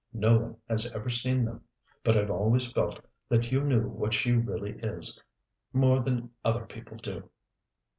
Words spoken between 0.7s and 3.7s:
ever seen them. But I've always felt that you